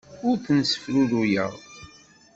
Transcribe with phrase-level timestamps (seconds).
[0.27, 1.51] Ur ten-ssefruruyeɣ.